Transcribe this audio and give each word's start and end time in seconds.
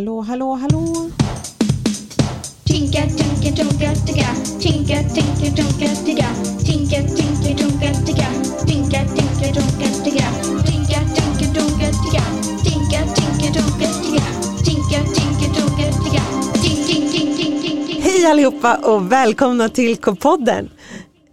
Hallå, 0.00 0.20
hallå, 0.20 0.54
hallå. 0.54 1.10
Tinka, 2.64 3.02
tinka, 3.02 3.56
tunka, 3.56 3.94
ticka. 4.06 4.28
Tinka, 4.60 4.96
tinka, 5.14 5.56
tunka, 5.56 5.88
ticka. 6.04 6.28
Tinka, 6.64 6.96
tinka, 7.16 7.50
tunka, 7.58 7.90
ticka. 8.06 8.26
Tinka, 8.66 9.00
tinka, 9.16 9.48
tunka, 9.54 9.88
ticka. 10.04 10.26
Tinka, 10.64 11.04
tinka, 11.14 11.46
tunka, 11.54 11.86
ticka. 12.02 12.22
Tinka, 12.64 13.00
tinka, 13.14 13.46
tunka, 13.54 13.88
ticka. 14.02 14.24
Tinka, 14.64 14.98
tinka, 15.14 15.46
tunka, 15.54 15.86
ticka. 16.02 16.22
Tink, 16.62 16.86
tink, 16.86 17.10
tink, 17.12 17.36
tink, 17.36 17.62
tink, 17.62 17.86
tink. 17.86 18.04
Hej 18.04 18.26
allihopa 18.26 18.76
och 18.76 19.12
välkomna 19.12 19.68
till 19.68 19.96
K-podden. 19.96 20.68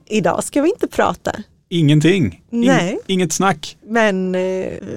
Idag 0.09 0.43
ska 0.43 0.61
vi 0.61 0.69
inte 0.69 0.87
prata, 0.87 1.31
Ingenting. 1.69 2.23
In- 2.51 2.61
Nej. 2.67 2.99
Inget 3.07 3.33
snack. 3.33 3.77
men 3.89 4.35
eh, 4.35 4.41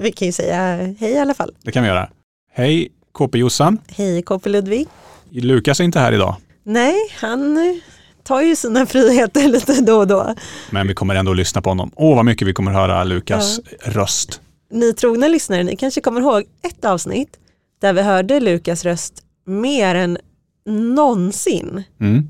vi 0.01 0.11
kan 0.15 0.25
ju 0.25 0.31
säga 0.31 0.75
hej 0.99 1.11
i 1.11 1.17
alla 1.19 1.33
fall. 1.33 1.51
Det 1.63 1.71
kan 1.71 1.83
vi 1.83 1.89
göra. 1.89 2.09
Hej 2.53 2.89
KP-Jossan. 3.13 3.77
Hej 3.87 4.21
KP 4.21 4.49
Ludvig. 4.49 4.87
Lukas 5.29 5.79
är 5.79 5.83
inte 5.83 5.99
här 5.99 6.11
idag, 6.11 6.35
Nej, 6.63 6.95
han 7.19 7.57
eh, 7.57 7.75
tar 8.23 8.41
ju 8.41 8.55
sina 8.55 8.85
friheter 8.85 9.47
lite 9.51 9.81
då 9.81 9.97
och 9.97 10.07
då. 10.07 10.35
men 10.69 10.87
vi 10.87 10.93
kommer 10.93 11.15
ändå 11.15 11.31
att 11.31 11.37
lyssna 11.37 11.61
på 11.61 11.69
honom. 11.69 11.91
Åh, 11.95 12.15
vad 12.15 12.25
mycket 12.25 12.47
vi 12.47 12.53
kommer 12.53 12.71
höra 12.71 13.03
Lukas 13.03 13.59
röst. 13.83 14.41
Ni 14.71 14.93
trogna 14.93 15.27
lyssnare, 15.27 15.63
ni 15.63 15.75
kanske 15.75 16.01
kommer 16.01 16.21
ihåg 16.21 16.43
ett 16.63 16.85
avsnitt 16.85 17.37
där 17.81 17.93
vi 17.93 18.01
hörde 18.01 18.39
Lukas 18.39 18.83
röst 18.85 19.13
mer 19.45 19.95
än 19.95 20.17
någonsin. 20.65 21.83
Mm. 22.01 22.29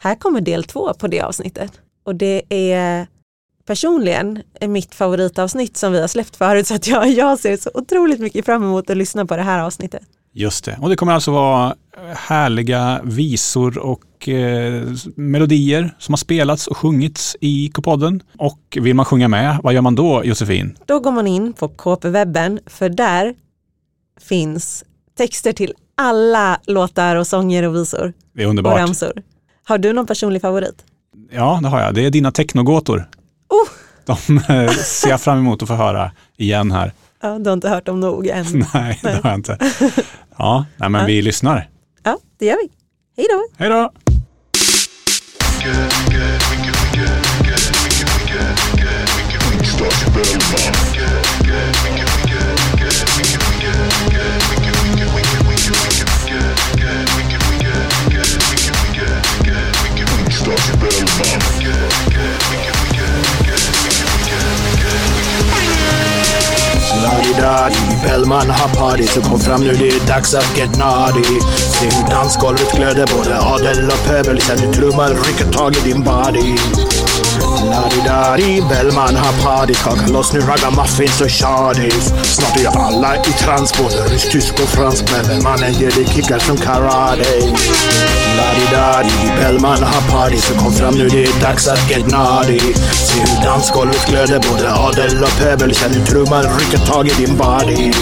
Här 0.00 0.14
kommer 0.14 0.40
del 0.40 0.64
två 0.64 0.94
på 0.94 1.06
det 1.06 1.20
avsnittet. 1.20 1.72
Och 2.04 2.14
det 2.14 2.42
är 2.48 3.06
personligen 3.66 4.42
mitt 4.60 4.94
favoritavsnitt 4.94 5.76
som 5.76 5.92
vi 5.92 6.00
har 6.00 6.08
släppt 6.08 6.36
förut 6.36 6.66
så 6.66 6.74
att 6.74 6.86
jag, 6.86 7.08
jag 7.10 7.38
ser 7.38 7.56
så 7.56 7.70
otroligt 7.74 8.20
mycket 8.20 8.44
fram 8.44 8.62
emot 8.62 8.90
att 8.90 8.96
lyssna 8.96 9.26
på 9.26 9.36
det 9.36 9.42
här 9.42 9.58
avsnittet. 9.58 10.02
Just 10.32 10.64
det. 10.64 10.78
Och 10.80 10.88
det 10.88 10.96
kommer 10.96 11.12
alltså 11.12 11.30
vara 11.30 11.74
härliga 12.16 13.00
visor 13.04 13.78
och 13.78 14.28
eh, 14.28 14.82
melodier 15.16 15.94
som 15.98 16.12
har 16.12 16.16
spelats 16.16 16.66
och 16.66 16.76
sjungits 16.76 17.36
i 17.40 17.70
K-podden. 17.74 18.22
Och 18.38 18.78
vill 18.80 18.94
man 18.94 19.04
sjunga 19.06 19.28
med, 19.28 19.58
vad 19.62 19.74
gör 19.74 19.80
man 19.80 19.94
då 19.94 20.24
Josefin? 20.24 20.78
Då 20.86 21.00
går 21.00 21.12
man 21.12 21.26
in 21.26 21.52
på 21.52 21.68
KP-webben 21.68 22.58
för 22.66 22.88
där 22.88 23.34
finns 24.20 24.84
texter 25.18 25.52
till 25.52 25.72
alla 25.96 26.60
låtar 26.66 27.16
och 27.16 27.26
sånger 27.26 27.62
och 27.62 27.74
visor 27.74 28.12
Det 28.32 28.42
är 28.42 28.46
och 28.46 28.50
underbart. 28.50 28.78
ramsor. 28.78 29.12
Har 29.64 29.78
du 29.78 29.92
någon 29.92 30.06
personlig 30.06 30.42
favorit? 30.42 30.84
Ja, 31.30 31.58
det 31.62 31.68
har 31.68 31.80
jag. 31.80 31.94
Det 31.94 32.06
är 32.06 32.10
dina 32.10 32.32
technogåtor. 32.32 33.08
Oh! 33.54 33.68
De 34.06 34.38
eh, 34.38 34.70
ser 34.72 35.08
jag 35.10 35.20
fram 35.20 35.38
emot 35.38 35.62
att 35.62 35.68
få 35.68 35.74
höra 35.74 36.10
igen 36.36 36.72
här. 36.72 36.92
Ja, 37.22 37.38
du 37.38 37.50
har 37.50 37.54
inte 37.54 37.68
hört 37.68 37.86
dem 37.86 38.00
nog 38.00 38.26
än. 38.26 38.46
Nej, 38.74 38.98
det 39.02 39.10
har 39.22 39.30
jag 39.30 39.34
inte. 39.34 39.58
Ja, 40.38 40.64
nej, 40.76 40.88
men 40.90 41.00
Ja. 41.00 41.06
vi 41.06 41.22
lyssnar. 41.22 41.68
Ja, 42.02 42.18
det 42.38 42.46
gör 42.46 42.56
vi. 42.62 42.70
Hej 43.16 43.26
då! 43.30 43.44
Hej 43.58 43.68
då! 43.70 43.90
Snaridadi, 67.04 67.76
Bellman 68.02 68.50
har 68.50 68.68
party 68.68 69.06
så 69.06 69.22
kom 69.22 69.40
fram 69.40 69.60
nu 69.60 69.72
det 69.72 69.88
är 69.88 70.06
dags 70.06 70.34
att 70.34 70.56
get 70.56 70.76
naughty. 70.78 71.40
Se 71.56 71.84
hur 71.84 72.10
dansgolvet 72.10 72.72
glöder 72.76 73.06
både 73.16 73.40
adel 73.40 73.86
och 73.86 74.06
pöbel 74.06 74.40
Sen 74.40 74.56
du 74.56 74.72
trummar 74.72 75.08
rycker 75.08 75.52
tag 75.52 75.76
i 75.76 75.80
din 75.80 76.02
body. 76.02 76.56
Naridari, 77.70 78.62
Bellman 78.68 79.16
har 79.16 79.32
party 79.44 79.74
Kaka 79.74 80.06
loss 80.06 80.32
nu 80.32 80.40
ragamuffins 80.40 81.20
och 81.20 81.30
shawties 81.30 82.12
Snart 82.22 82.56
är 82.56 82.78
alla 82.78 83.16
i 83.16 83.32
trans 83.32 83.78
både 83.78 83.96
rysk, 83.96 84.32
tysk 84.32 84.54
och 84.54 84.68
fransk 84.68 85.04
Men 85.12 85.26
Bellmannen 85.26 85.72
ger 85.72 85.90
dig 85.90 86.06
kickar 86.06 86.38
som 86.38 86.56
karate. 86.56 87.24
Naridari, 88.36 89.40
Bellman 89.40 89.82
har 89.82 90.10
party 90.10 90.36
Så 90.36 90.54
kom 90.54 90.72
fram 90.72 90.94
nu 90.94 91.08
det 91.08 91.24
är 91.24 91.40
dags 91.40 91.68
att 91.68 91.90
get 91.90 92.10
nadi. 92.10 92.60
Se 92.92 93.20
hur 93.20 93.44
dansgolvet 93.44 94.06
glöder 94.08 94.40
både 94.50 94.74
adel 94.74 95.22
och 95.22 95.38
pöbel. 95.38 95.74
Känn 95.74 95.92
hur 95.92 96.06
trumman 96.06 96.44
rycker 96.58 96.86
tag 96.86 97.06
i 97.06 97.10
din 97.10 97.36
body. 97.36 97.92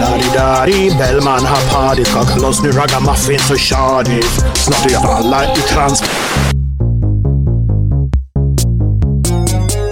Naridari, 0.00 0.90
Bellman 0.98 1.44
har 1.44 1.74
party 1.74 2.04
Kaka 2.04 2.36
loss 2.36 2.62
nu 2.62 2.70
ragamuffins 2.72 3.50
och 3.50 3.60
shawties 3.60 4.40
Snart 4.54 4.86
är 4.90 5.16
alla 5.16 5.44
i 5.44 5.60
trans 5.60 6.02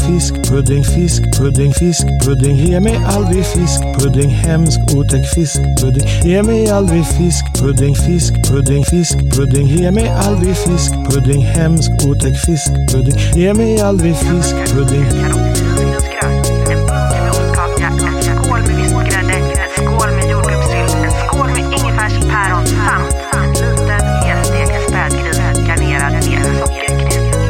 Fiskpudding, 0.09 0.85
fiskpudding, 0.85 1.75
fiskpudding. 1.75 2.57
Ge 2.57 2.81
mig 2.81 2.97
aldrig 3.17 3.45
fiskpudding, 3.45 4.31
hemsk 4.31 4.81
otäck 4.97 5.25
fiskpudding. 5.35 6.09
Ge 6.25 6.43
mig 6.43 6.71
aldrig 6.71 7.05
fiskpudding, 7.07 7.97
fiskpudding, 7.97 8.85
fiskpudding. 8.87 9.69
Ge 9.69 9.91
mig 9.91 10.09
aldrig 10.27 10.57
fiskpudding, 10.57 11.45
hemsk 11.45 11.91
otäck 12.09 12.37
fiskpudding. 12.47 13.19
Ge 13.37 13.55
mig 13.55 13.81
aldrig 13.81 14.17
fiskpudding. 14.17 15.48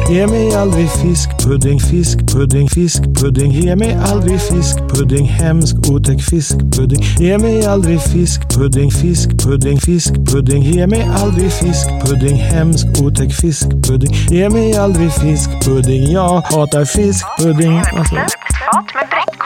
Ge 0.09 0.27
mig 0.27 0.55
aldrig 0.55 0.89
fiskpudding, 0.89 1.81
fiskpudding, 1.81 2.71
fiskpudding 2.71 3.53
Ge 3.53 3.75
mig 3.75 3.93
aldrig 4.11 4.39
fiskpudding, 4.39 5.29
hemsk 5.29 5.75
otäck 5.91 6.21
fiskpudding 6.29 7.03
Ge 7.19 7.37
mig 7.37 7.65
aldrig 7.65 8.01
fiskpudding, 8.01 8.93
fiskpudding, 8.93 9.81
fiskpudding 9.81 10.63
Ge 10.63 10.87
mig 10.87 11.03
aldrig 11.23 11.51
fiskpudding, 11.51 12.37
hemsk 12.37 12.85
otäck 13.03 13.31
fiskpudding 13.41 14.13
Ge 14.31 14.49
mig 14.49 14.73
aldrig 14.77 15.11
fiskpudding, 15.11 16.11
jag 16.11 16.41
hatar 16.41 16.85
fiskpudding 16.85 17.77
Alltså. 17.77 18.15
Med 18.15 19.38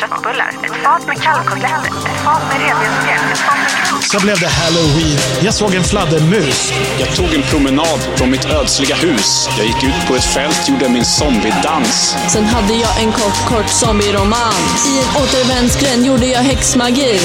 köttbullar, 0.00 0.50
ett 0.64 0.76
fat 0.84 1.06
med 1.06 1.22
kalvkotletter, 1.22 1.90
ett 2.10 2.20
fat 2.24 2.42
med 2.50 2.58
revbensspjäll, 2.64 3.24
ett 3.32 3.38
fat 3.38 3.58
med 3.92 4.04
Så 4.04 4.20
blev 4.20 4.40
det 4.40 4.48
halloween. 4.48 5.18
Jag 5.42 5.54
såg 5.54 5.74
en 5.74 5.84
fladdermus. 5.84 6.72
Jag 6.98 7.16
tog 7.16 7.34
en 7.34 7.42
promenad 7.42 8.00
från 8.16 8.30
mitt 8.30 8.44
ödsliga 8.44 8.96
hus. 8.96 9.48
Jag 9.58 9.66
gick 9.66 9.84
ut 9.84 10.08
på 10.08 10.14
ett 10.14 10.24
fält, 10.24 10.68
gjorde 10.68 10.88
min 10.88 11.04
zombiedans. 11.04 12.16
Sen 12.28 12.44
hade 12.44 12.74
jag 12.74 13.02
en 13.02 13.12
kort, 13.12 13.38
kort 13.48 13.68
zombie-romans. 13.68 14.78
I 14.90 14.98
en 15.02 15.22
återvändsgränd 15.22 16.06
gjorde 16.06 16.26
jag 16.26 16.40
häxmagi. 16.40 17.20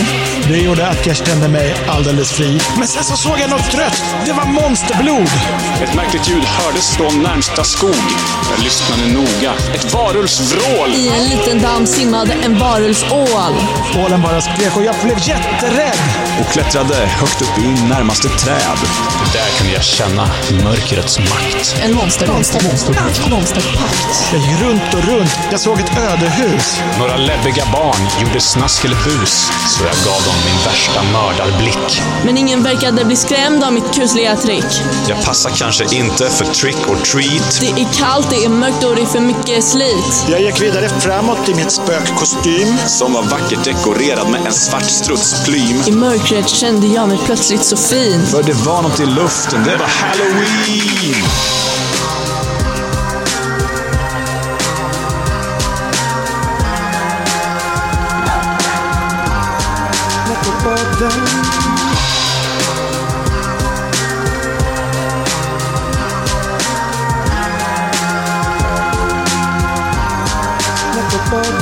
Det 0.48 0.58
gjorde 0.58 0.88
att 0.88 1.06
jag 1.06 1.16
kände 1.16 1.48
mig 1.48 1.76
alldeles 1.88 2.32
fri. 2.32 2.60
Men 2.78 2.88
sen 2.88 3.04
så 3.04 3.18
såg 3.18 3.40
jag 3.40 3.50
något 3.50 3.74
rött. 3.74 4.04
Det 4.26 4.34
var 4.34 4.46
monsterblod. 4.46 5.32
Ett 5.84 5.96
märkligt 5.96 6.30
ljud 6.30 6.44
hördes 6.44 6.96
från 6.98 7.24
närmsta 7.24 7.64
skog. 7.64 8.06
Jag 8.52 8.64
lyssnade 8.64 9.14
noga. 9.14 9.54
Ett 9.76 9.94
varulvsvrål! 9.94 10.90
I 10.90 11.10
en 11.10 11.24
liten 11.30 11.62
damm 11.62 11.88
simmade 11.88 12.34
en 12.34 12.60
varulvsål. 12.64 13.54
Ålen 14.06 14.22
bara 14.22 14.42
skrek 14.42 14.78
och 14.78 14.84
jag 14.84 14.96
blev 15.04 15.18
jätterädd. 15.28 16.00
och 16.40 16.52
klättrade 16.54 16.96
högt 16.96 17.42
upp 17.42 17.58
i 17.58 17.68
närmaste 17.68 18.28
träd. 18.30 18.80
Där 19.34 19.58
kunde 19.58 19.74
jag 19.74 19.84
känna 19.84 20.30
mörkrets 20.64 21.20
makt. 21.20 21.76
En 21.84 21.96
monster, 21.96 22.28
monster, 22.28 22.64
monster, 22.70 23.30
monsterpakt. 23.30 24.34
Jag 24.34 24.42
gick 24.42 24.62
runt 24.62 24.94
och 24.94 25.04
runt. 25.04 25.40
Jag 25.52 25.60
såg 25.60 25.80
ett 25.80 25.98
ödehus. 25.98 26.82
Några 27.00 27.18
läbbiga 27.18 27.66
barn 27.74 28.02
gjorde 28.22 28.40
snask 28.40 28.86
eller 28.86 28.96
bus, 29.04 29.52
så 29.68 29.84
jag 29.86 29.96
gav 29.96 30.24
dem 30.28 30.36
min 30.46 30.60
värsta 30.66 31.04
mördarblick. 31.04 32.02
Men 32.26 32.38
ingen 32.38 32.64
verkade 32.64 33.06
bli 33.06 33.16
skrämd 33.16 33.64
av 33.64 33.74
mitt 33.74 33.96
kusliga 33.96 34.36
trick. 34.36 34.82
Jag 35.08 35.26
passar 35.26 35.50
kanske 35.50 35.96
inte 35.96 36.30
för 36.30 36.46
trick 36.46 36.90
or 36.90 36.96
treat. 36.96 37.58
Det 37.62 37.82
är 37.82 37.88
kallt, 37.94 38.30
det 38.30 38.46
är 38.46 38.50
mörkt 38.50 38.84
och 38.84 38.96
det 38.96 39.02
är 39.02 39.06
för 39.06 39.20
mycket 39.20 39.64
slit. 39.64 40.26
Jag 40.30 40.42
gick 40.42 40.62
vidare 40.62 40.90
framåt 40.90 41.50
i 41.50 41.56
mitt 41.56 41.72
spökkostym 41.72 42.43
kostym 42.44 42.78
som 42.88 43.14
var 43.14 43.24
vackert 43.24 43.66
dekorerad 43.66 44.32
med 44.32 44.46
en 44.46 44.54
svart 44.54 44.90
strutsplym. 44.90 45.82
I 45.88 45.92
mörkret 45.92 46.50
kände 46.50 46.88
jag 46.88 47.08
mig 47.08 47.20
plötsligt 47.26 47.64
så 47.64 47.78
fin. 47.78 48.26
För 48.26 48.44
det 48.44 48.54
var 48.54 48.82
något 48.82 49.00
i 49.00 49.06
luften. 49.06 49.64
Det 49.64 49.78
var 49.78 49.88
halloween! 49.88 51.24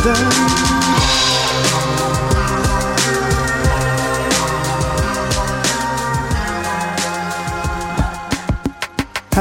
down 0.03 0.60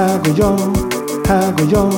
går 0.08 0.38
jag, 0.38 0.58
här 1.28 1.52
går 1.52 1.68
jag. 1.72 1.92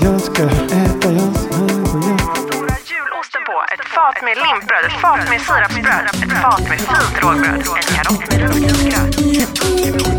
Jag 0.00 0.20
ska 0.20 0.42
äta, 0.42 1.12
jag 1.12 1.36
ska, 1.36 1.54
här 1.54 1.74
går 1.92 2.02
jag. 2.08 2.20
Stora 2.20 2.76
julosten 2.90 3.42
på, 3.46 3.64
ett 3.74 3.84
fat 3.94 4.22
med 4.22 4.36
limpbröd, 4.36 4.84
ett 4.86 5.00
fat 5.00 5.28
med 5.30 5.40
sirapsbröd, 5.40 6.06
ett 6.22 6.42
fat 6.42 6.68
med 6.68 6.80
fint 6.80 7.22
rågbröd, 7.22 7.54
en 7.54 7.94
karott 7.96 8.30
med 8.30 8.40
rusgrynsgröt. 8.40 10.13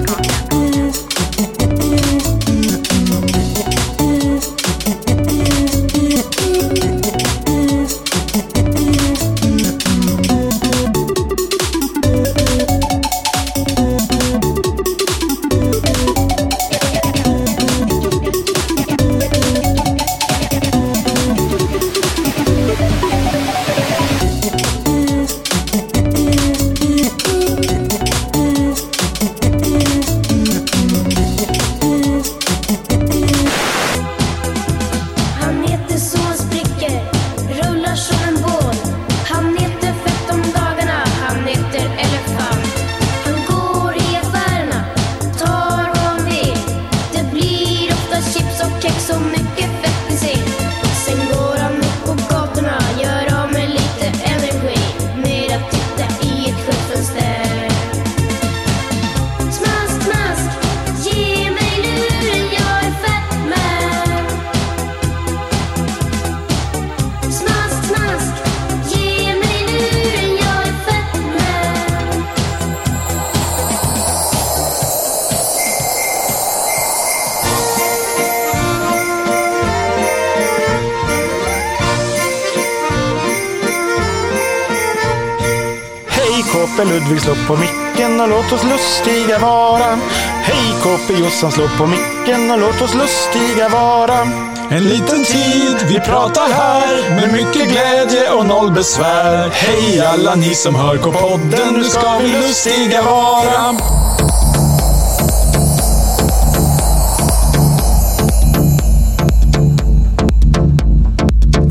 Hej 86.78 86.84
KP 86.84 86.94
Ludvig, 86.94 87.22
slå 87.22 87.34
på 87.48 87.56
micken 87.56 88.22
och 88.22 88.30
låt 88.30 88.52
oss 88.52 88.64
lustiga 88.64 89.40
vara. 89.40 90.00
Hej 90.42 90.74
KP 90.84 91.14
Jossan, 91.14 91.52
slå 91.52 91.68
på 91.78 91.86
micken 91.88 92.52
och 92.52 92.60
låt 92.60 92.82
oss 92.82 92.94
lustiga 92.94 93.70
vara. 93.70 94.22
En 94.70 94.84
liten 94.84 95.24
tid, 95.24 95.78
vi 95.88 96.00
pratar 96.00 96.54
här 96.54 97.10
med 97.10 97.34
mycket 97.34 97.72
glädje 97.72 98.32
och 98.32 98.46
noll 98.46 98.72
besvär. 98.72 99.50
Hej 99.50 100.06
alla 100.06 100.36
ni 100.36 100.56
som 100.56 100.76
hör 100.76 100.98
på 100.98 101.12
podden, 101.12 101.74
nu 101.74 101.84
ska 101.84 102.18
vi 102.18 102.28
lustiga 102.28 103.02
vara. 103.02 103.76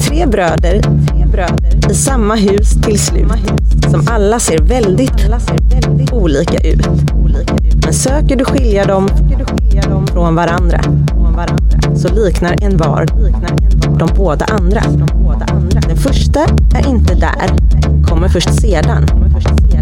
Tre 0.08 0.26
bröder, 0.26 0.82
tre 0.82 1.26
bröder 1.26 1.90
i 1.90 1.94
samma 1.94 2.34
hus 2.34 2.70
till 2.82 3.00
slut. 3.00 3.73
Som 3.94 4.08
alla 4.10 4.38
ser 4.38 4.58
väldigt, 4.58 5.12
olika 6.12 6.68
ut. 6.68 6.86
Men 7.84 7.92
söker 7.92 8.36
du 8.36 8.44
skilja 8.44 8.84
dem 8.84 9.08
från 10.12 10.34
varandra 10.34 10.80
så 11.96 12.08
liknar 12.08 12.64
en 12.64 12.76
var 12.76 13.06
de 13.98 14.08
båda 14.16 14.44
andra. 14.44 14.82
Den 15.88 15.96
första 15.96 16.40
är 16.74 16.88
inte 16.88 17.14
där, 17.14 17.50
kommer 18.04 18.28
först 18.28 18.60
sedan. 18.60 19.06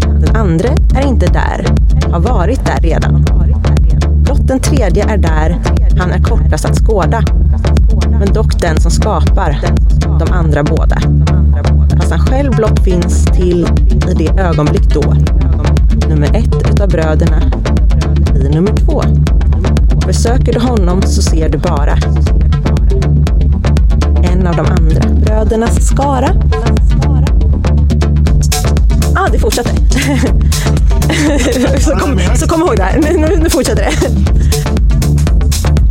Den 0.05 0.35
andra 0.35 0.69
är 0.95 1.07
inte 1.07 1.25
där, 1.25 1.65
har 2.11 2.19
varit 2.19 2.65
där 2.65 2.81
redan. 2.81 3.25
Blott 4.23 4.47
den 4.47 4.59
tredje 4.59 5.03
är 5.03 5.17
där, 5.17 5.61
han 5.99 6.11
är 6.11 6.23
kortast 6.23 6.65
att 6.65 6.77
skåda. 6.77 7.21
Men 8.19 8.33
dock 8.33 8.61
den 8.61 8.81
som 8.81 8.91
skapar 8.91 9.59
de 10.19 10.31
andra 10.31 10.63
båda. 10.63 10.97
Fast 12.13 12.29
själv 12.29 12.55
blott 12.55 12.83
finns 12.83 13.25
till 13.25 13.67
i 14.09 14.13
det 14.13 14.41
ögonblick 14.41 14.93
då. 14.93 15.15
Nummer 16.09 16.35
ett 16.35 16.71
utav 16.71 16.89
bröderna 16.89 17.41
blir 18.33 18.49
nummer 18.49 18.75
två. 18.75 19.03
Besöker 20.07 20.53
du 20.53 20.59
honom 20.59 21.01
så 21.01 21.21
ser 21.21 21.49
du 21.49 21.57
bara 21.57 21.97
en 24.23 24.47
av 24.47 24.55
de 24.55 24.65
andra 24.65 25.09
brödernas 25.09 25.87
skara. 25.87 26.29
Ja, 29.15 29.15
ah, 29.15 29.27
det 29.31 29.39
fortsätter. 29.39 29.73
så, 31.79 31.91
kom, 31.91 32.19
så 32.35 32.47
kom 32.47 32.61
ihåg 32.61 32.77
det 32.77 32.83
här. 32.83 32.99
Nu, 32.99 33.17
nu, 33.17 33.39
nu 33.43 33.49
fortsätter 33.49 33.83
det. 33.83 33.91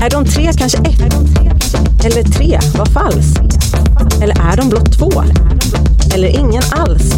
Är 0.05 0.11
de 0.11 0.25
tre 0.25 0.51
kanske 0.59 0.79
ett? 0.79 1.03
Eller 2.05 2.23
tre 2.23 2.59
var 2.79 2.87
falskt? 2.87 3.77
Eller 4.23 4.37
är 4.53 4.57
de 4.57 4.69
blott 4.69 4.99
två? 4.99 5.23
Eller 6.15 6.29
ingen 6.29 6.63
alls? 6.71 7.15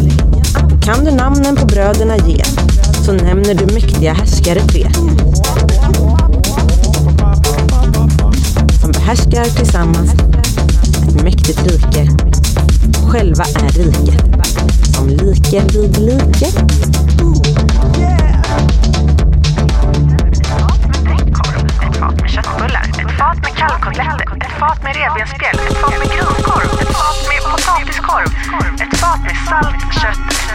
Kan 0.85 1.05
du 1.05 1.11
namnen 1.11 1.55
på 1.55 1.65
bröderna 1.65 2.17
ge, 2.17 2.43
så 3.05 3.11
nämner 3.11 3.53
du 3.53 3.73
mäktiga 3.73 4.13
härskare 4.13 4.59
tre. 4.59 4.87
Som 8.81 8.91
behärskar 8.91 9.43
tillsammans 9.43 10.13
ett 11.07 11.23
mäktigt 11.23 11.61
rike. 11.63 12.07
Själva 13.11 13.43
är 13.43 13.69
riket. 13.69 14.23
Som 14.95 15.07
like 15.07 15.61
vid 15.61 15.97
like. 15.97 16.45
Ett 21.85 21.97
fat 21.97 22.21
med 22.21 22.29
köttbullar, 22.29 22.85
ett 23.01 23.17
fat 23.19 23.37
med 23.43 23.55
kalvkotletter, 23.57 24.25
ett 24.45 24.59
fat 24.59 24.83
med 24.83 24.95
revbensspjäll, 24.95 25.59
ett 25.67 25.77
fat 25.77 25.93
med 25.99 26.07
grönkorv. 26.07 26.69
ett 26.81 26.93
fat 26.97 27.19
med 27.29 27.41
potatiskorv, 27.51 28.29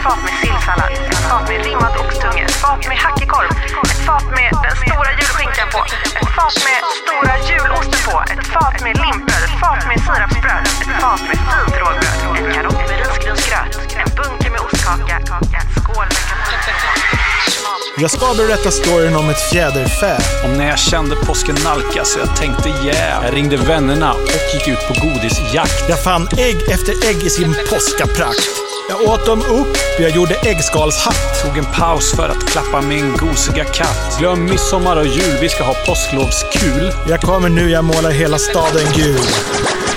ett 0.00 0.04
fat 0.04 0.22
med 0.22 0.34
sillsallad, 0.42 0.92
ett 1.12 1.24
fat 1.30 1.48
med 1.48 1.64
rimmad 1.66 1.94
oxtunge, 2.04 2.44
ett 2.44 2.58
fat 2.64 2.82
med 2.88 2.98
hackig-korv, 3.04 3.50
ett 3.90 4.02
fat 4.06 4.26
med 4.38 4.50
den 4.64 4.76
stora 4.82 5.10
julskinkan 5.18 5.68
på, 5.74 5.80
ett 6.20 6.30
fat 6.36 6.56
med 6.66 6.78
stora 7.02 7.34
julosten 7.48 8.00
på, 8.08 8.16
ett 8.32 8.46
fat 8.54 8.76
med 8.84 8.94
limpbröd, 9.04 9.42
ett 9.48 9.56
fat 9.62 9.82
med 9.88 9.98
sirapsbröd, 10.06 10.64
ett 10.84 10.94
fat 11.02 11.22
med 11.28 11.38
fint 11.48 11.74
rågbröd, 11.80 12.18
en 12.38 12.46
karott 12.54 12.80
med 12.88 12.96
risgrynsgröt, 13.02 13.72
en 14.00 14.10
bunke 14.16 14.48
med 14.54 14.60
ostkaka, 14.66 15.14
en 15.58 15.66
skål 15.76 16.08
med 16.08 18.02
Jag 18.02 18.10
ska 18.10 18.26
berätta 18.34 18.70
storyn 18.70 19.16
om 19.16 19.30
ett 19.30 19.42
fjäderfä. 19.50 20.16
Om 20.44 20.52
när 20.58 20.68
jag 20.68 20.78
kände 20.78 21.16
påsken 21.16 21.56
nalkas 21.64 22.16
och 22.16 22.20
jag 22.20 22.36
tänkte 22.36 22.68
yeah. 22.68 23.24
Jag 23.24 23.34
ringde 23.34 23.56
vännerna 23.56 24.12
och 24.12 24.44
gick 24.54 24.68
ut 24.68 24.82
på 24.88 24.94
godisjakt. 25.06 25.88
Jag 25.88 26.02
fann 26.04 26.28
ägg 26.38 26.58
efter 26.70 26.92
ägg 27.08 27.22
i 27.22 27.30
sin 27.30 27.54
påskaprakt. 27.70 28.69
Jag 28.90 29.08
åt 29.08 29.26
dem 29.26 29.38
upp, 29.38 29.76
jag 29.98 30.10
gjorde 30.10 30.34
äggskalshatt. 30.34 31.44
Tog 31.44 31.58
en 31.58 31.64
paus 31.64 32.12
för 32.16 32.28
att 32.28 32.46
klappa 32.46 32.80
min 32.80 33.16
gosiga 33.16 33.64
katt. 33.64 34.18
Glöm 34.18 34.44
midsommar 34.44 34.96
och 34.96 35.06
jul, 35.06 35.38
vi 35.40 35.48
ska 35.48 35.64
ha 35.64 35.74
påsklovskul. 35.86 36.92
Jag 37.08 37.20
kommer 37.20 37.48
nu, 37.48 37.70
jag 37.70 37.84
målar 37.84 38.10
hela 38.10 38.38
staden 38.38 38.86
gul. 38.94 39.20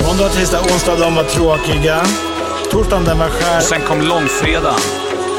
Måndag, 0.08 0.30
tisdag, 0.30 0.62
onsdag, 0.62 0.96
de 0.96 1.16
var 1.16 1.24
tråkiga. 1.24 2.06
Torsdagen 2.72 3.06
den 3.06 3.20
var 3.20 3.30
skär. 3.30 3.62
Sen 3.62 3.82
kom 3.82 4.02
långfredagen. 4.02 4.80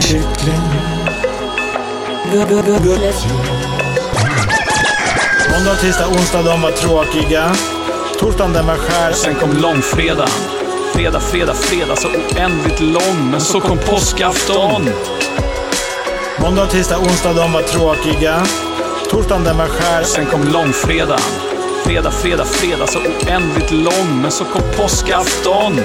Kyckling. 0.00 0.60
Gu- 2.32 2.46
gu- 2.48 2.62
gu- 2.62 2.82
Gullefjun. 2.82 3.40
Måndag, 5.52 5.76
tisdag, 5.80 6.06
onsdag 6.08 6.42
de 6.42 6.62
var 6.62 6.70
tråkiga. 6.70 7.52
Torsdagen 8.20 8.52
den 8.52 8.66
var 8.66 8.76
skär. 8.76 9.12
Sen 9.12 9.34
kom 9.34 9.52
långfredagen. 9.52 10.28
Fredag, 10.94 11.20
fredag, 11.20 11.54
fredag 11.54 11.96
så 11.96 12.08
oändligt 12.08 12.80
lång. 12.80 13.30
Men 13.30 13.40
så 13.40 13.60
kom 13.60 13.78
påskafton. 13.78 14.88
Måndag, 16.42 16.66
tisdag, 16.66 16.98
onsdag 16.98 17.32
de 17.32 17.52
var 17.52 17.62
tråkiga. 17.62 18.46
Torsdagen 19.10 19.44
den 19.44 19.56
var 19.58 19.66
skär. 19.66 20.02
Sen 20.02 20.26
kom 20.26 20.44
långfredagen. 20.44 21.20
Fredag, 21.84 22.10
fredag, 22.10 22.44
fredag 22.44 22.86
så 22.86 22.98
oändligt 22.98 23.70
lång. 23.70 24.22
Men 24.22 24.30
så 24.30 24.44
kom 24.44 24.62
påskafton. 24.76 25.80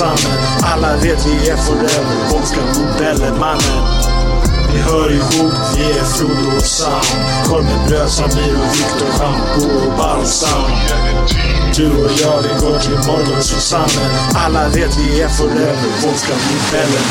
Morgon 0.00 0.16
Alla 0.62 0.96
vet 0.96 1.26
vi 1.26 1.48
är 1.50 1.56
forever, 1.56 2.30
polska 2.30 2.60
modellemannen. 2.80 3.84
Vi 4.72 4.78
hör 4.78 5.10
ihop, 5.12 5.54
vi 5.76 5.82
är 5.82 6.04
Frodo 6.04 6.56
och 6.56 6.62
Sam. 6.62 7.00
Korv 7.44 7.64
med 7.64 7.88
bröd, 7.88 8.10
Samir 8.10 8.54
och 8.54 8.74
Viktor, 8.74 9.06
schampo 9.06 9.86
och 9.86 9.98
balsam. 9.98 10.70
Du 11.76 11.86
och 11.86 12.10
jag, 12.22 12.42
vi 12.42 12.66
går 12.66 12.78
till 12.78 12.90
morgon 12.90 13.40
tillsammans. 13.40 14.00
Alla 14.34 14.68
vet 14.68 14.98
vi 14.98 15.20
är 15.20 15.28
forever, 15.28 15.90
polska 16.02 16.32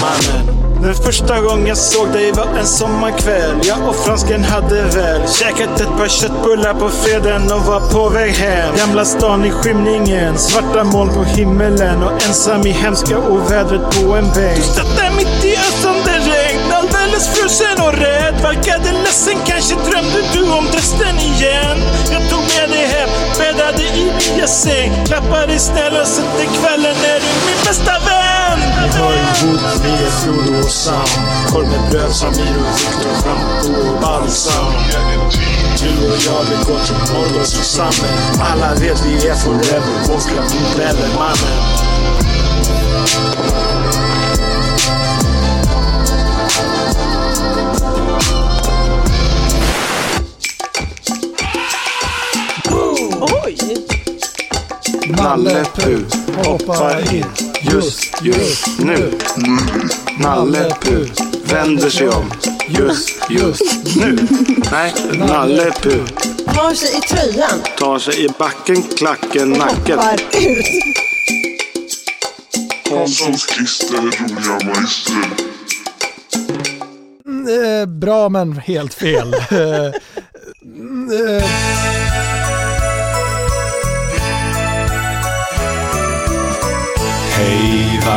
mannen 0.01 0.81
Den 0.81 0.93
första 0.93 1.41
gången 1.41 1.67
jag 1.67 1.77
såg 1.77 2.11
dig 2.11 2.31
var 2.31 2.59
en 2.59 2.65
sommarkväll. 2.65 3.55
Jag 3.63 3.89
och 3.89 3.95
fransken 3.95 4.43
hade 4.43 4.83
väl 4.83 5.27
käkat 5.27 5.81
ett 5.81 5.97
par 5.97 6.07
köttbullar 6.07 6.73
på 6.73 6.89
fredagen 6.89 7.51
och 7.51 7.65
var 7.65 7.79
på 7.79 8.09
väg 8.09 8.31
hem. 8.31 8.75
Gamla 8.77 9.05
stan 9.05 9.45
i 9.45 9.51
skymningen, 9.51 10.37
svarta 10.37 10.83
moln 10.83 11.09
på 11.13 11.23
himmelen 11.23 12.03
och 12.03 12.11
ensam 12.11 12.67
i 12.67 12.71
hemska 12.71 13.17
ovädret 13.17 13.81
på 13.81 14.15
en 14.15 14.31
bänk. 14.35 14.55
Du 14.55 14.61
satt 14.61 14.97
där 14.97 15.11
mitt 15.15 15.45
i 15.45 15.55
ösande 15.55 16.11
regn, 16.11 16.59
alldeles 17.19 17.27
frusen 17.35 17.77
och 17.87 17.93
rädd. 17.93 18.35
Verkade 18.41 18.91
ledsen, 18.91 19.37
kanske 19.45 19.75
drömde 19.75 20.21
du 20.33 20.41
om 20.51 20.65
dösten 20.71 21.15
igen. 21.17 21.77
Jag 22.11 22.29
tog 22.29 22.39
med 22.39 22.69
dig 22.69 22.85
hem, 22.87 23.09
bäddade 23.39 23.83
jag 24.37 24.49
ser 24.49 25.05
klappar 25.05 25.49
istället 25.49 25.49
dig 25.49 25.59
snäll 25.59 26.01
och 26.01 26.07
sen 26.07 26.25
kvällen 26.61 26.95
är 27.11 27.19
du 27.19 27.31
min 27.47 27.59
bästa 27.65 27.91
vän. 27.91 28.59
Vi 28.83 28.99
en 28.99 29.49
ihop, 29.49 29.61
vi 29.83 29.91
är 30.05 30.09
Frodo 30.09 30.59
och 30.59 30.71
Sam. 30.71 31.07
Korv 31.47 31.67
med 31.67 31.91
bröd, 31.91 32.11
Samir 32.15 32.55
och 32.59 32.79
Viktor, 32.79 33.13
schampo 33.21 33.89
och 33.89 34.01
balsam. 34.01 34.73
Du 35.79 36.11
och 36.11 36.17
jag, 36.27 36.43
vi 36.49 36.55
går 36.55 36.79
till 36.85 37.13
morgon 37.13 37.45
Susanne. 37.45 38.09
Alla 38.39 38.75
vet 38.75 39.05
vi 39.05 39.27
är 39.27 39.35
forever, 39.35 40.07
polska 40.07 40.35
modellemannen. 40.35 41.78
Nalle 55.23 55.65
Puh 55.75 56.05
hoppar 56.45 57.13
in 57.13 57.25
just, 57.61 58.21
just 58.21 58.79
nu. 58.79 59.11
Nalle 60.19 60.75
Puh 60.81 61.07
vänder 61.43 61.89
sig 61.89 62.09
om. 62.09 62.31
Just, 62.67 63.09
just 63.29 63.95
nu. 63.95 64.17
Nej, 64.71 64.93
Nalle 65.13 65.71
Puh 65.81 66.01
Har 66.45 66.73
sig 66.73 66.97
i 66.97 67.01
tröjan. 67.01 67.59
tar 67.79 67.99
sig 67.99 68.25
i 68.25 68.29
backen, 68.39 68.83
klacken, 68.83 69.49
nacken. 69.49 69.97
Hoppar 69.99 70.13
ut. 70.13 70.65
Hanssons 72.91 73.45
klister, 73.45 73.95
roliga 73.97 74.65
magister. 74.65 75.23
Eh, 77.49 77.85
bra 77.85 78.29
men 78.29 78.57
helt 78.57 78.93
fel. 78.93 79.35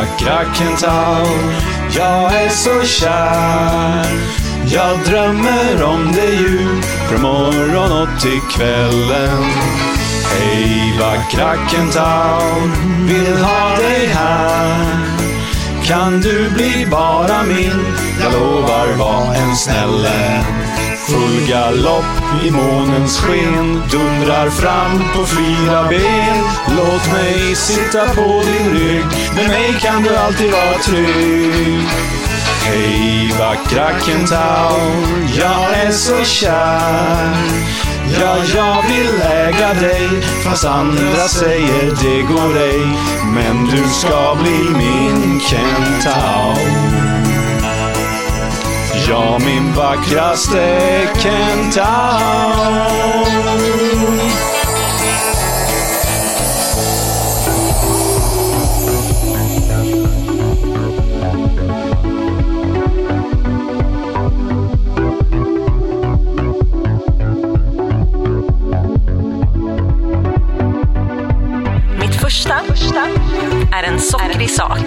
vackra 0.03 0.53
kentaur, 0.53 1.53
jag 1.95 2.43
är 2.43 2.49
så 2.49 2.83
kär. 2.83 4.05
Jag 4.65 4.99
drömmer 5.05 5.83
om 5.83 6.11
dig 6.11 6.35
ju 6.35 6.81
från 7.09 7.21
morgon 7.21 7.91
och 7.91 8.21
till 8.21 8.41
kvällen. 8.41 9.43
Hej 10.25 10.99
vackra 10.99 11.67
kentaur, 11.67 12.71
vill 13.07 13.37
ha 13.37 13.75
dig 13.77 14.07
här. 14.07 14.99
Kan 15.83 16.21
du 16.21 16.49
bli 16.49 16.87
bara 16.91 17.43
min, 17.43 17.85
jag 18.21 18.33
lovar 18.33 18.97
var 18.97 19.35
en 19.35 19.55
snälle. 19.55 20.45
Full 21.07 21.47
galopp 21.47 22.43
i 22.43 22.51
månens 22.51 23.19
sken 23.19 23.81
Dundrar 23.91 24.49
fram 24.49 24.99
på 25.15 25.25
fyra 25.25 25.87
ben. 25.89 26.43
Låt 26.77 27.11
mig 27.11 27.55
sitta 27.55 28.05
på 28.15 28.43
din 28.45 28.73
rygg 28.73 29.05
Med 29.35 29.47
mig 29.47 29.73
kan 29.81 30.03
du 30.03 30.15
alltid 30.15 30.51
vara 30.51 30.77
trygg. 30.83 31.87
Hej 32.65 33.33
vackra 33.39 33.99
kentaur 33.99 35.29
Jag 35.37 35.73
är 35.73 35.91
så 35.91 36.23
kär. 36.23 37.35
Ja, 38.19 38.37
jag 38.55 38.83
vill 38.87 39.21
äga 39.21 39.73
dig 39.73 40.09
Fast 40.43 40.65
andra 40.65 41.27
säger 41.27 41.83
det 42.03 42.21
går 42.21 42.57
ej. 42.57 42.97
Men 43.33 43.65
du 43.65 43.83
ska 43.89 44.37
bli 44.41 44.69
min 44.77 45.39
kentaur. 45.39 47.12
Ja, 49.07 49.37
min 49.39 49.73
vackraste 49.73 51.07
kentaur. 51.13 52.73
Är 73.73 73.83
en 73.83 73.99
sockrig 73.99 74.49
sak 74.49 74.79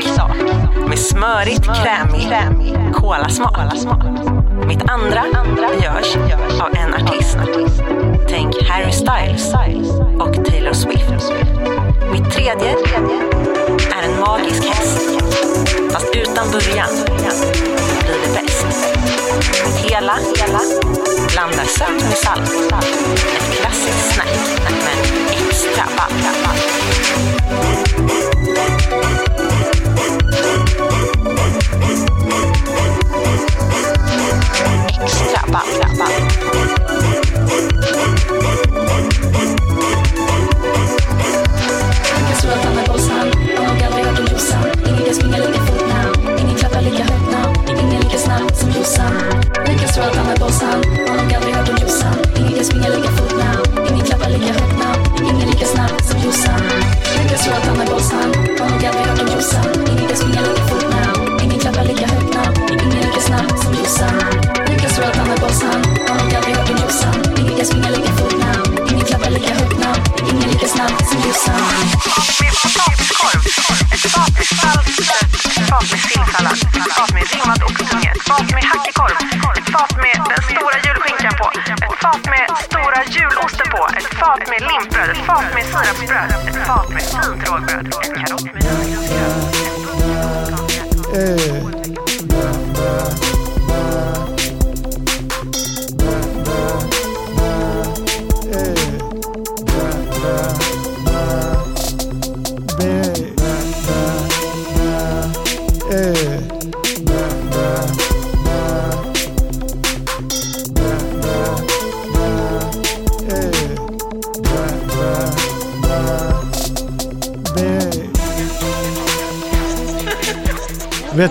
med 0.89 0.99
smörigt 0.99 1.65
krämig 1.65 2.29
kolasmak. 2.95 3.75
Mitt 4.67 4.91
andra 4.91 5.25
görs 5.83 6.17
av 6.61 6.77
en 6.77 6.95
artist. 6.95 7.39
Tänk 8.29 8.69
Harry 8.69 8.93
Styles 8.93 9.55
och 10.21 10.45
Taylor 10.45 10.73
Swift. 10.73 11.33
Mitt 12.13 12.33
tredje 12.33 12.71
är 13.97 14.03
en 14.03 14.21
magisk 14.21 14.65
häst. 14.65 15.01
Fast 15.93 16.17
utan 16.17 16.51
början 16.51 16.89
blir 18.05 18.21
det 18.23 18.41
bäst. 18.43 18.67
Mitt 19.65 19.93
hela 19.93 20.19
blandar 21.33 21.65
sött 21.65 22.03
med 22.03 22.19
salt. 22.19 22.73
Ett 23.37 23.61
klassiskt 23.61 24.15
snack 24.15 24.59
men 24.59 25.27
extra 25.31 25.85
ball. 25.97 26.26
sun. 48.87 49.16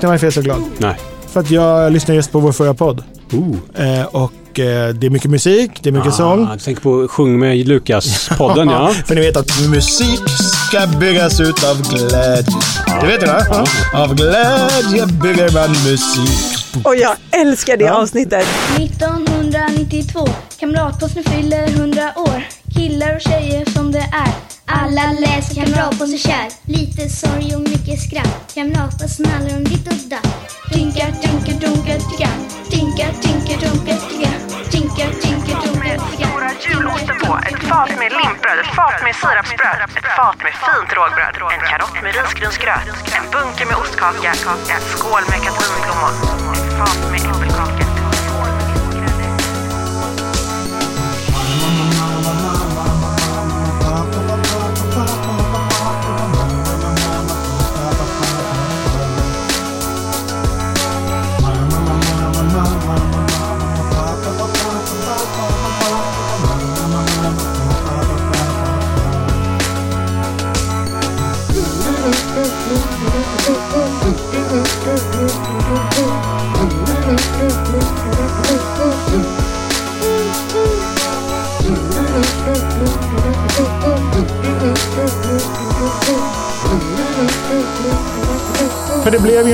Ni 0.05 0.11
varför 0.11 0.25
jag 0.25 0.31
är 0.31 0.33
så 0.33 0.41
glad? 0.41 0.63
Nej. 0.77 0.95
För 1.33 1.39
att 1.39 1.51
jag 1.51 1.91
lyssnar 1.91 2.15
just 2.15 2.31
på 2.31 2.39
vår 2.39 2.51
förra 2.51 2.73
podd. 2.73 3.03
Ooh. 3.33 3.55
Eh, 3.99 4.05
och 4.05 4.59
eh, 4.59 4.89
det 4.89 5.07
är 5.07 5.09
mycket 5.09 5.31
musik, 5.31 5.71
det 5.83 5.89
är 5.89 5.93
mycket 5.93 6.13
sång. 6.13 6.45
Ah, 6.45 6.49
jag 6.51 6.63
tänker 6.63 6.81
på 6.81 7.07
Sjung 7.07 7.39
med 7.39 7.57
Lukas-podden, 7.67 8.69
ja. 8.71 8.93
För 9.05 9.15
ni 9.15 9.21
vet 9.21 9.37
att 9.37 9.69
musik 9.69 10.19
ska 10.67 10.87
byggas 10.99 11.39
ut 11.39 11.63
av 11.63 11.81
glädje. 11.89 12.55
Det 13.01 13.07
vet 13.07 13.21
ni 13.21 13.27
va? 13.27 13.65
Av 13.93 14.15
glädje 14.15 15.05
bygger 15.05 15.53
man 15.53 15.69
musik. 15.69 16.85
Och 16.85 16.95
jag 16.95 17.15
älskar 17.31 17.77
det 17.77 17.89
avsnittet. 17.89 18.47
1992, 18.77 20.27
kamratposten 20.59 21.23
fyller 21.23 21.67
100 21.67 22.01
år. 22.15 22.47
Killar 22.75 23.15
och 23.15 23.21
tjejer 23.21 23.65
som 23.65 23.91
det 23.91 24.09
är. 24.13 24.54
Alla 24.67 25.11
läser 25.19 25.55
kamratposten 25.55 26.17
kär. 26.17 26.47
Lite 26.65 27.09
sorg 27.09 27.55
och 27.55 27.61
mycket 27.61 27.99
skratt. 28.01 28.53
Kamratposten 28.53 29.09
snallar 29.09 29.57
om 29.57 29.63
ditt 29.63 29.87
och 29.87 30.09
datt. 30.09 30.27
Tinka, 30.73 31.05
tinka, 31.21 31.51
dunka, 31.59 31.93
tinka. 31.99 32.29
Tinka, 32.69 33.05
tinka, 33.21 33.53
dunka, 33.63 33.95
tinka. 34.09 34.31
Tinka, 34.71 35.05
tinka, 35.21 35.53
dunka, 35.61 35.85
tinka. 35.85 36.05
ticka. 36.11 36.27
stora 36.29 36.51
julosten 36.65 37.17
på, 37.25 37.39
ett 37.47 37.63
fat 37.69 37.89
med 37.99 38.11
limpbröd, 38.19 38.59
ett 38.59 38.75
fat 38.75 38.97
med 39.03 39.15
sirapsbröd, 39.15 39.79
ett 39.97 40.09
fat 40.17 40.37
med 40.43 40.53
fint 40.65 40.89
rågbröd, 40.97 41.35
en 41.53 41.63
karott 41.69 41.97
med 42.03 42.11
risgrynsgröt, 42.15 42.87
en 43.17 43.25
bunke 43.31 43.65
med 43.65 43.75
ostkaka, 43.81 44.31
en 44.73 44.81
skål 44.91 45.23
med 45.31 45.39
katrinblommor, 45.45 46.13
ett 46.57 46.77
fat 46.79 47.11
med 47.11 47.21
äppelkaka. 47.31 47.84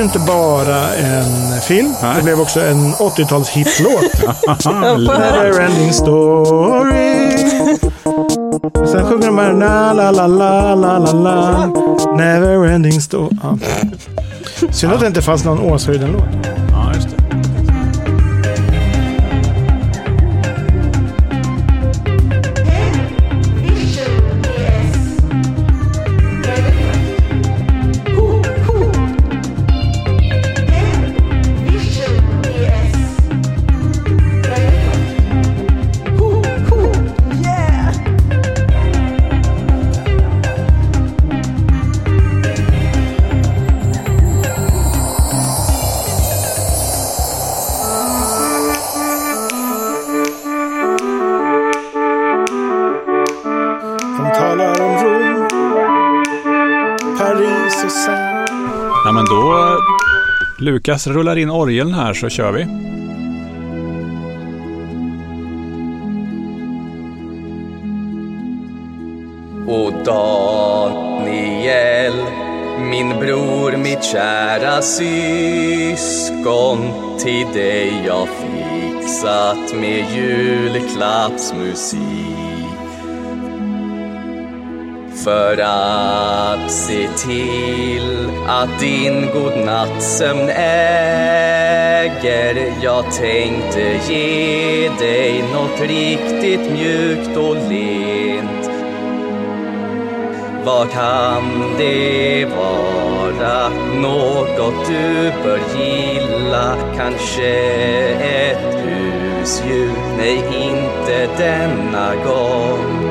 Ju 0.01 0.05
inte 0.05 0.19
bara 0.19 0.95
en 0.95 1.61
film. 1.61 1.93
Det 2.15 2.23
blev 2.23 2.41
också 2.41 2.61
en 2.61 2.93
80-tals 2.93 3.49
hitlåt. 3.49 4.03
Neverending 4.65 5.93
story. 5.93 7.37
Sen 8.91 9.05
sjunger 9.05 9.25
de 9.27 9.37
här 9.37 9.53
la 9.53 9.93
la 9.93 10.11
la 10.11 10.27
la 10.27 10.75
la 10.75 10.97
la 10.97 11.11
la. 11.11 11.65
Neverending 12.17 13.01
story. 13.01 13.37
Ja. 13.43 13.57
Synd 14.71 14.93
att 14.93 14.99
det 14.99 15.07
inte 15.07 15.21
fanns 15.21 15.45
någon 15.45 15.59
Åshöjden-låt. 15.59 16.23
Ja, 16.71 16.93
just 16.95 17.09
det. 17.09 17.20
Rom, 54.97 55.47
Paris 57.17 57.83
och 57.85 57.91
sen... 57.91 58.45
Ja, 59.05 59.11
men 59.11 59.25
då 59.25 59.77
Lukas 60.59 61.07
rullar 61.07 61.37
in 61.37 61.49
orgeln 61.49 61.93
här 61.93 62.13
så 62.13 62.29
kör 62.29 62.51
vi. 62.51 62.63
Och 69.67 69.93
Daniel, 70.05 72.13
min 72.79 73.19
bror, 73.19 73.77
mitt 73.77 74.03
kära 74.03 74.81
syskon 74.81 76.77
Till 77.19 77.47
dig 77.53 78.03
jag 78.05 78.27
fixat 78.27 79.73
med 79.75 80.05
julklappsmusik 80.15 82.50
för 85.23 85.57
att 85.57 86.71
se 86.71 87.07
till 87.07 88.29
att 88.47 88.79
din 88.79 89.27
godnattsömn 89.33 90.49
äger 90.49 91.53
Jag 92.81 93.11
tänkte 93.11 93.99
ge 94.09 94.89
dig 94.99 95.43
något 95.53 95.81
riktigt 95.81 96.71
mjukt 96.71 97.37
och 97.37 97.55
lent 97.55 98.71
Vad 100.65 100.91
kan 100.91 101.73
det 101.77 102.45
vara? 102.45 103.69
Något 103.95 104.87
du 104.87 105.31
bör 105.43 105.59
gilla 105.77 106.75
Kanske 106.97 107.53
ett 108.21 108.75
husdjur? 108.75 109.91
Nej, 110.17 110.43
inte 110.61 111.27
denna 111.37 112.15
gång 112.25 113.01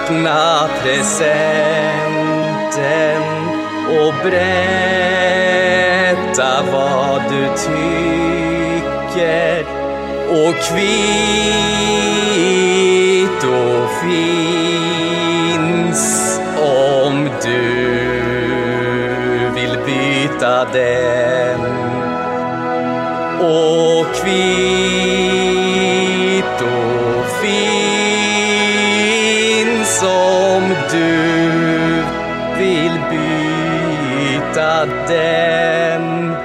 Öppna 0.00 0.68
presenten 0.82 3.22
och 3.88 4.14
berätta 4.22 5.02
vad 6.72 7.22
du 7.30 7.42
tycker. 7.56 7.80
Och 10.28 10.54
kvitto 10.54 11.08
finns 14.02 16.04
om 16.56 17.30
du 17.42 17.60
vill 19.54 19.78
byta 19.86 20.64
den. 20.72 21.60
Och 23.40 24.06
kvitto 24.14 25.19
den. 34.86 36.36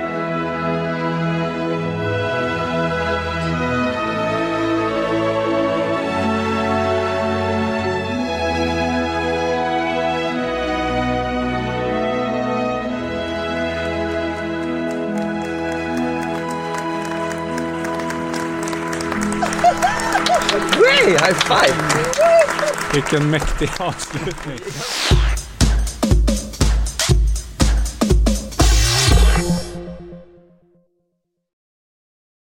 Hey, 21.05 21.13
high 21.13 21.33
five! 21.33 21.75
Vilken 22.93 23.29
mäktig 23.29 23.69
avslutning. 23.79 24.59